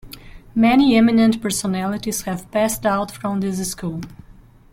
[0.55, 4.01] Many eminent personalities have passed out from this school.